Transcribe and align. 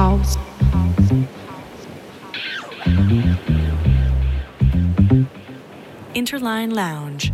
House. 0.00 0.38
Interline 6.14 6.72
Lounge. 6.72 7.32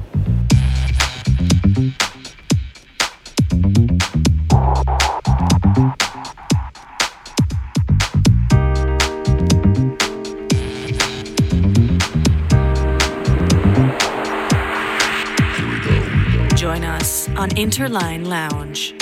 Join 16.57 16.83
us 16.83 17.29
on 17.37 17.51
Interline 17.51 18.27
Lounge 18.27 18.96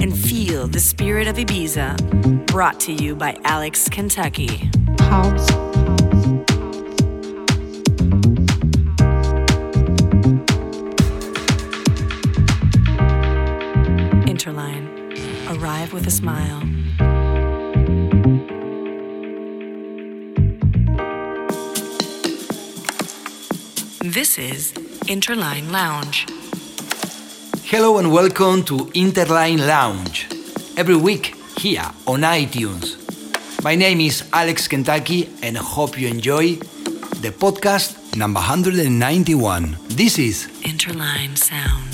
and 0.00 0.16
feel 0.16 0.66
the 0.66 0.80
spirit 0.80 1.26
of 1.26 1.36
Ibiza 1.36 2.46
brought 2.46 2.80
to 2.80 2.92
you 2.92 3.14
by 3.14 3.36
Alex 3.44 3.88
Kentucky. 3.88 4.70
House. 5.00 5.50
Interline. 14.26 14.88
Arrive 15.50 15.92
with 15.92 16.06
a 16.06 16.10
smile. 16.10 16.60
This 24.00 24.38
is 24.38 24.72
Interline 25.06 25.70
Lounge. 25.70 26.26
Hello 27.74 27.98
and 27.98 28.12
welcome 28.12 28.62
to 28.66 28.86
Interline 28.94 29.58
Lounge. 29.66 30.28
Every 30.76 30.94
week 30.94 31.34
here 31.58 31.82
on 32.06 32.20
iTunes. 32.20 32.94
My 33.64 33.74
name 33.74 34.00
is 34.00 34.22
Alex 34.32 34.68
Kentucky 34.68 35.28
and 35.42 35.58
I 35.58 35.60
hope 35.60 35.98
you 35.98 36.06
enjoy 36.06 36.54
the 37.20 37.34
podcast 37.36 38.16
number 38.16 38.38
191. 38.38 39.76
This 39.88 40.20
is 40.20 40.46
Interline 40.62 41.36
Sound. 41.36 41.93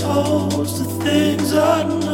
holds 0.00 0.78
the 0.78 1.04
things 1.04 1.52
I 1.54 1.82
know. 1.84 2.13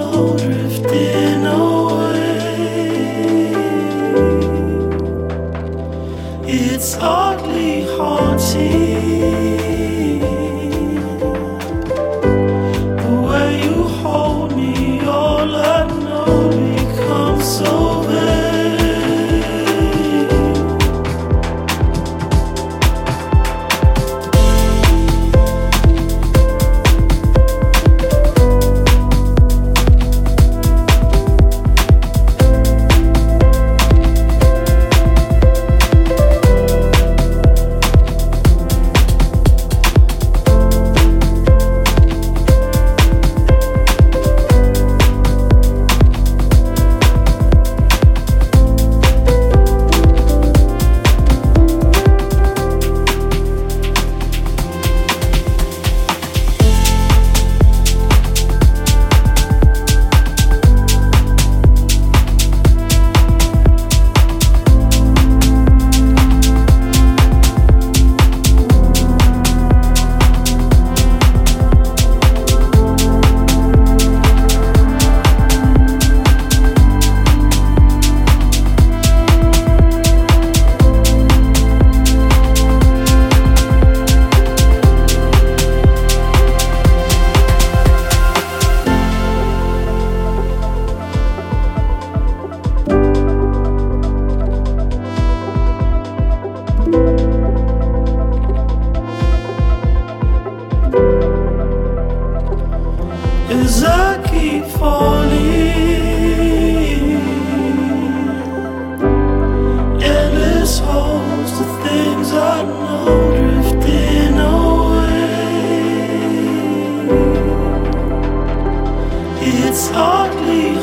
it's 119.71 119.89
hardly 119.91 120.79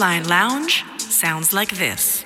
Interline 0.00 0.26
Lounge 0.30 0.82
sounds 0.96 1.52
like 1.52 1.76
this. 1.76 2.19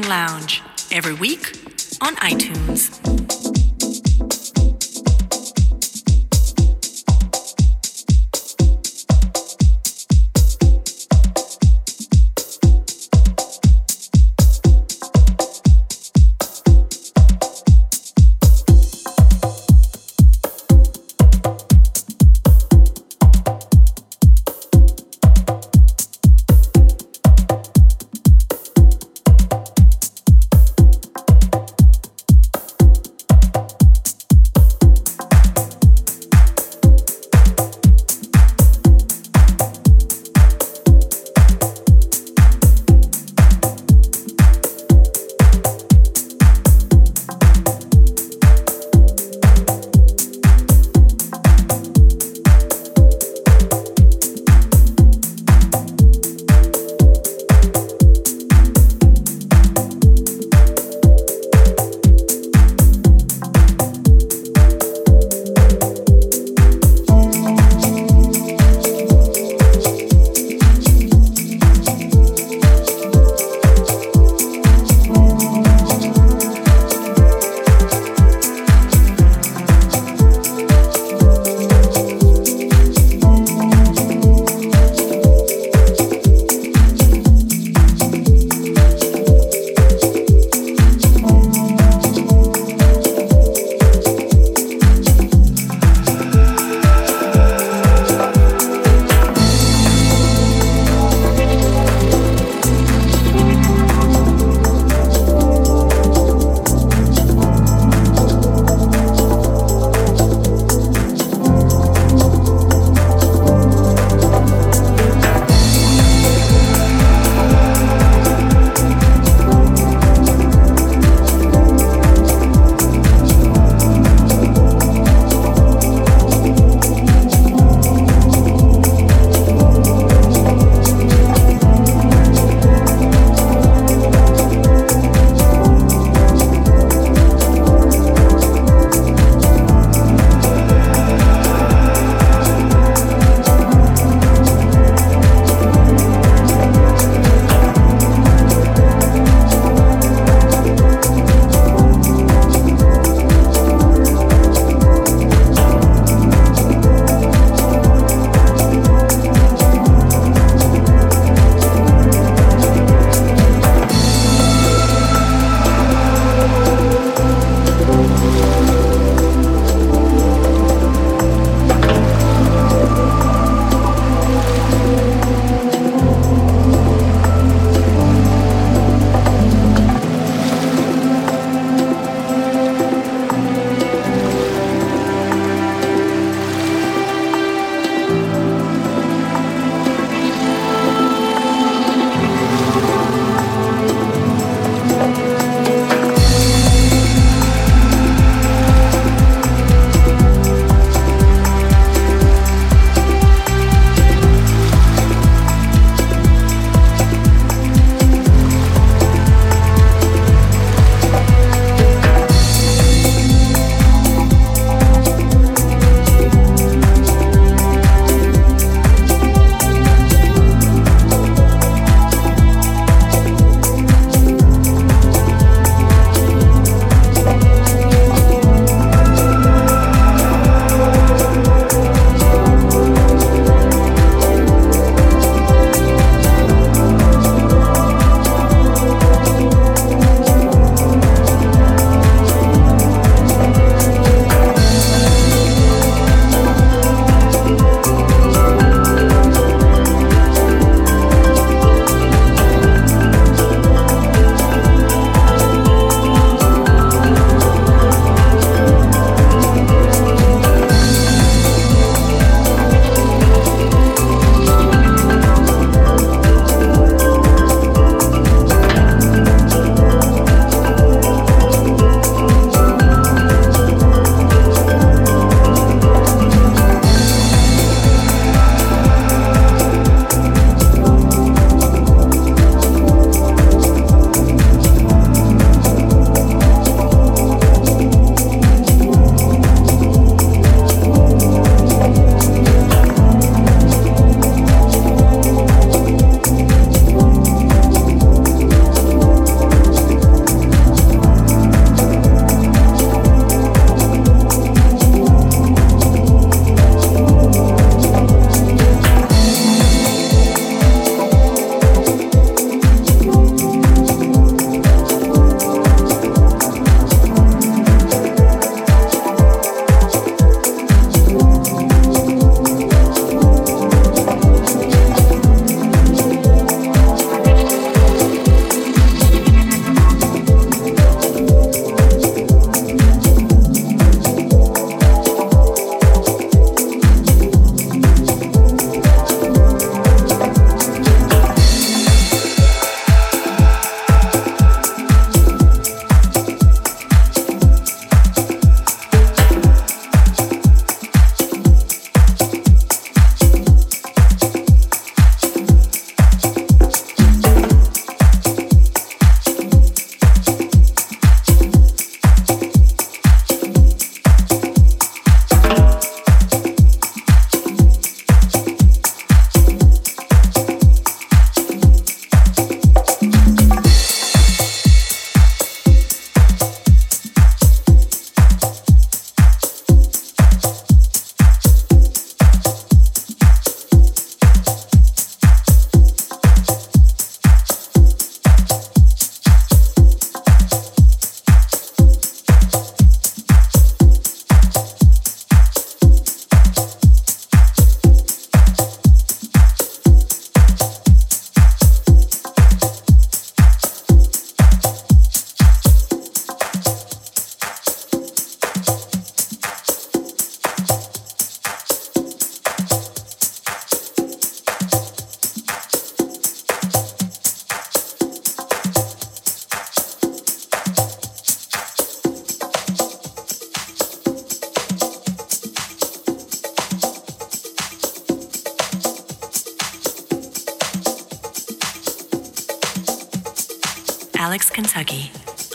Lounge 0.00 0.62
every 0.90 1.12
week 1.12 1.52
on 2.00 2.16
iTunes. 2.16 3.21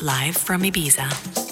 Live 0.07 0.37
from 0.37 0.61
Ibiza. 0.61 1.46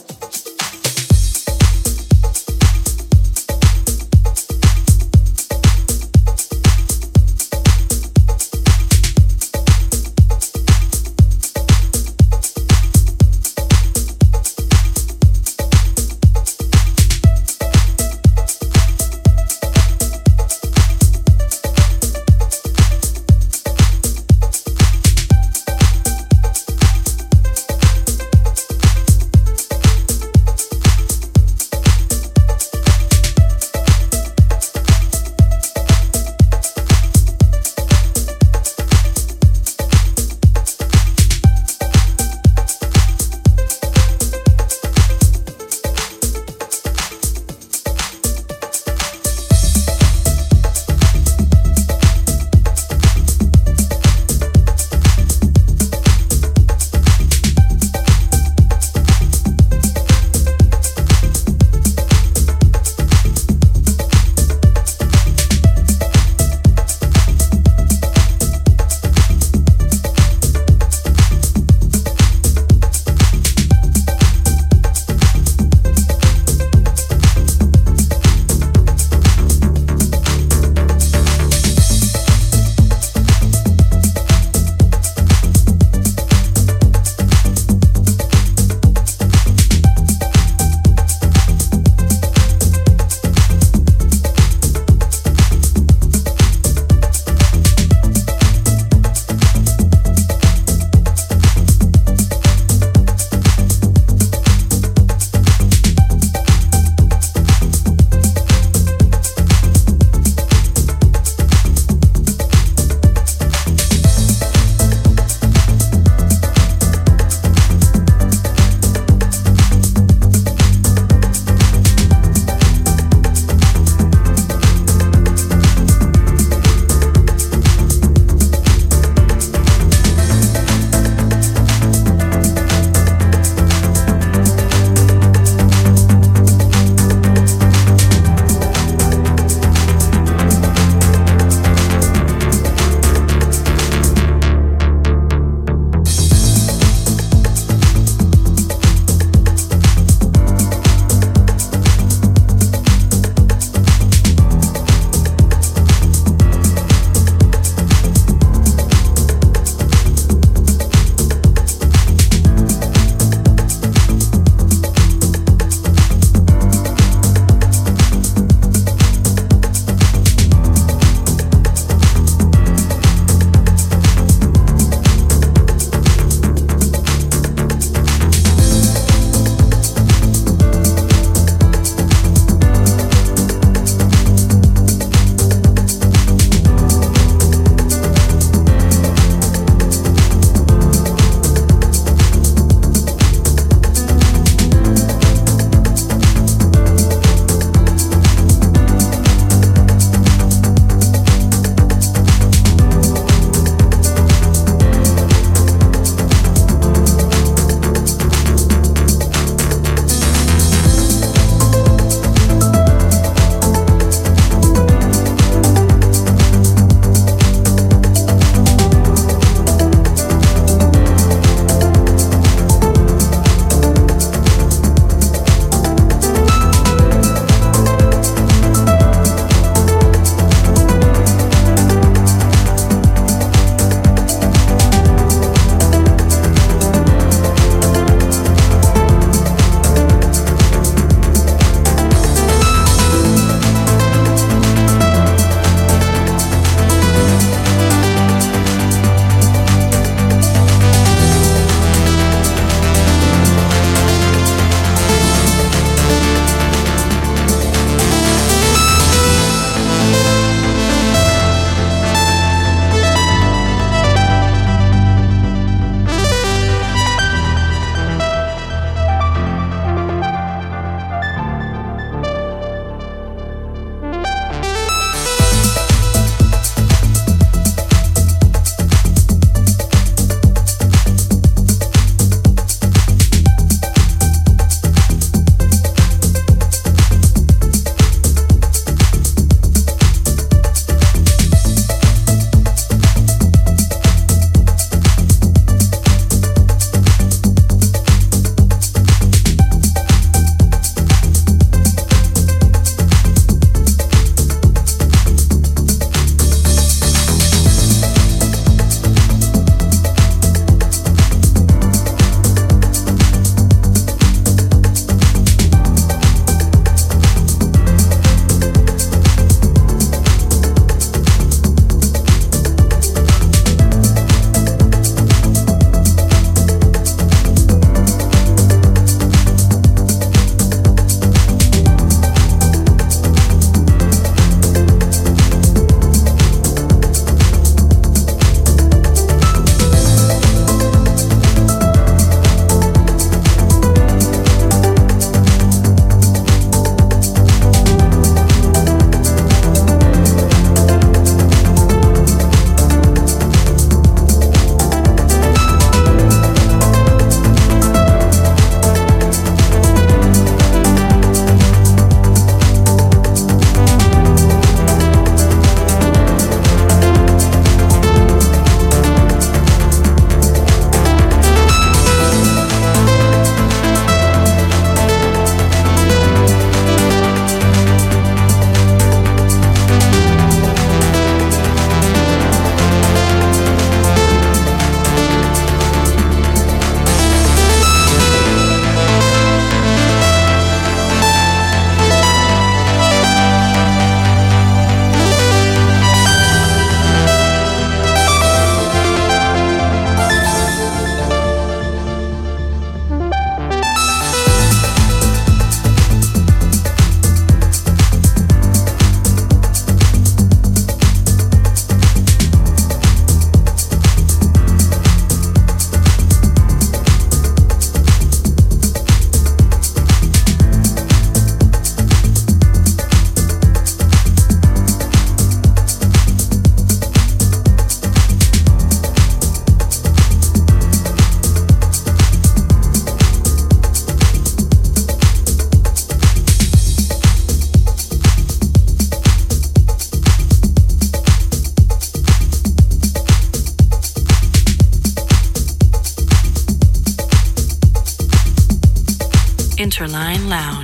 Interline 449.98 450.50
Lounge. 450.50 450.75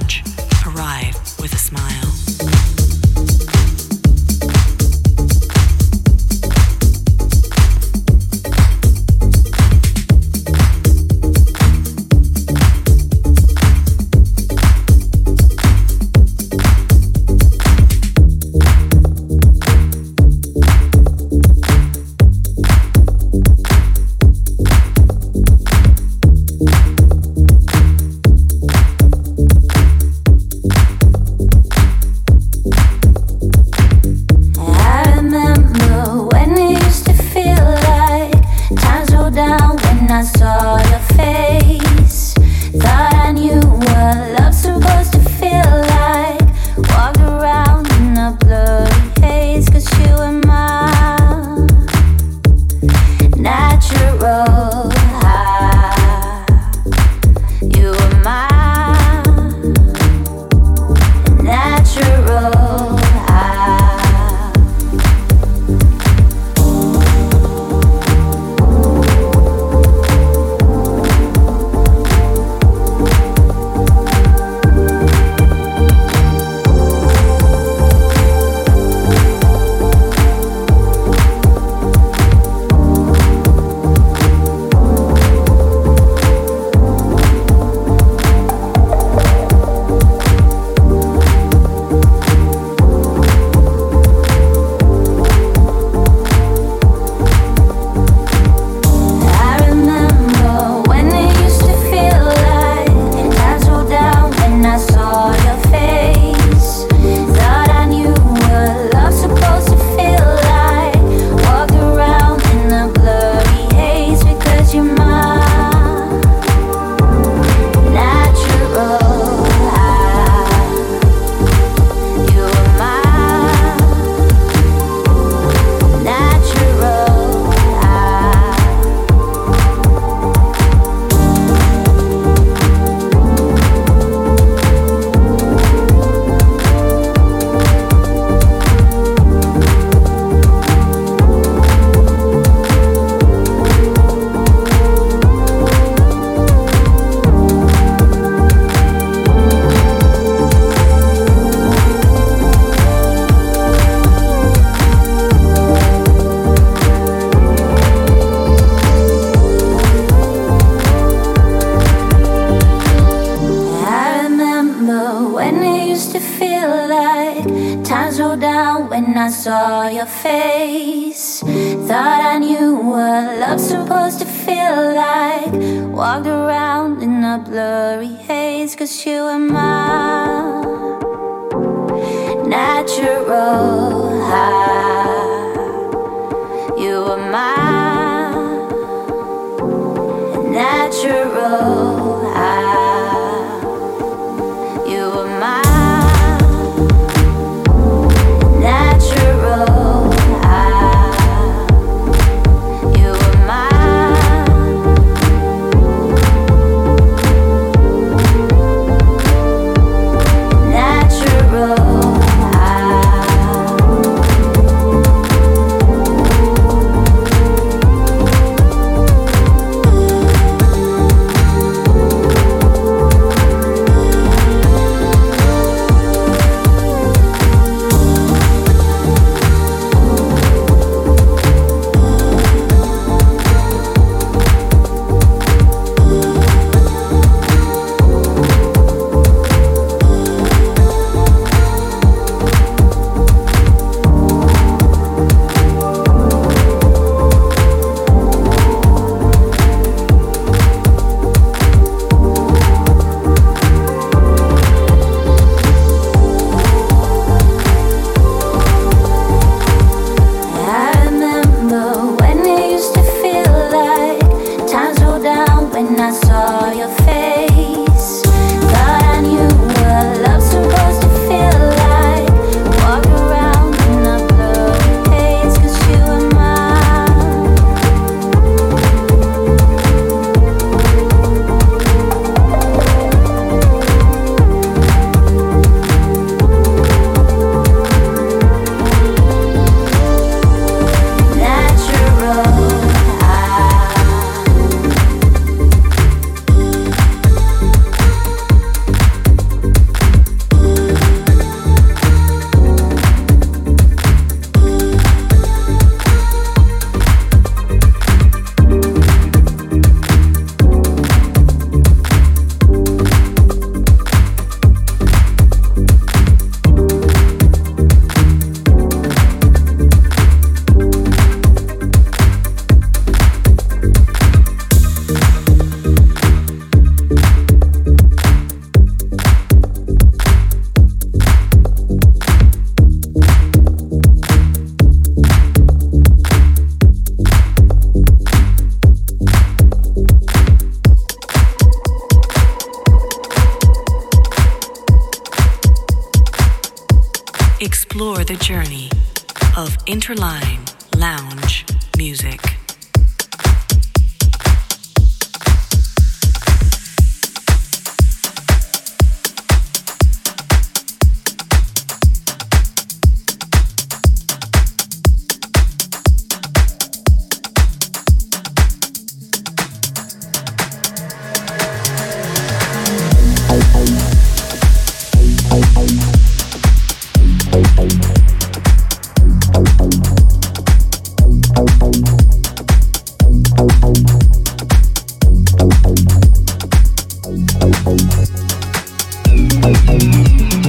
Music. 389.62 389.92
moment 389.92 390.61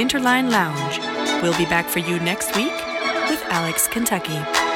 Interline 0.00 0.50
Lounge. 0.50 0.98
We'll 1.42 1.56
be 1.58 1.66
back 1.66 1.84
for 1.84 1.98
you 1.98 2.18
next 2.20 2.56
week 2.56 2.72
with 3.28 3.44
Alex 3.50 3.86
Kentucky. 3.86 4.69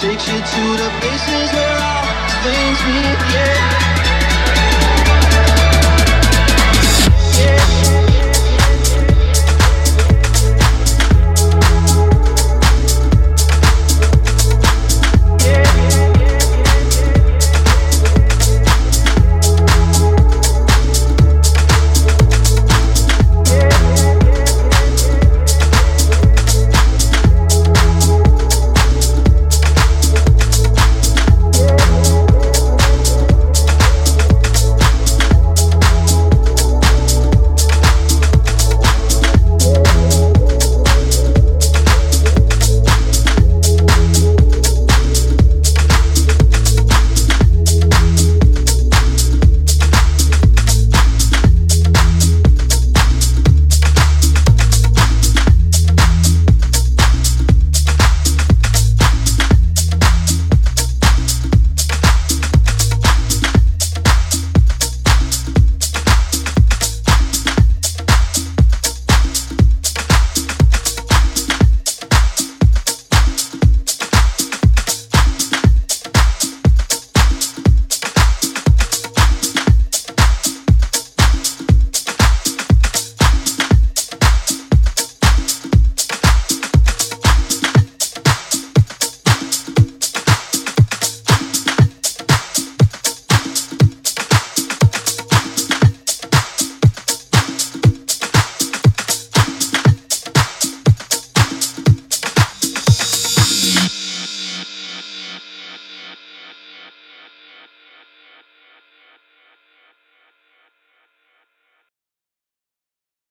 Takes 0.00 0.26
you 0.28 0.38
to 0.38 0.82
the 0.82 0.90
places 1.02 1.52
where 1.52 1.76
all 1.76 2.06
things 2.42 2.78
meet. 2.86 3.18
Yeah. 3.34 3.89